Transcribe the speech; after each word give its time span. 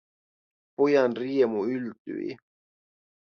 Pojan 0.75 1.11
riemu 1.21 1.61
yltyi. 1.73 2.31